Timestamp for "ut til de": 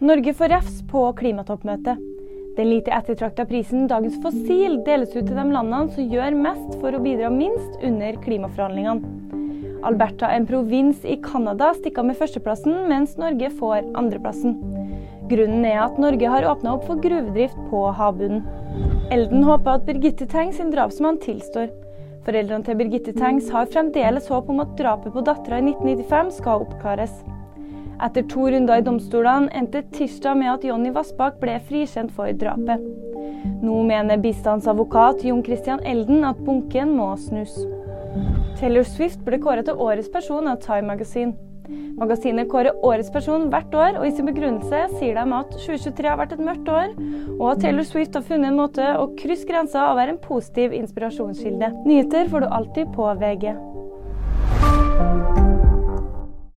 5.12-5.42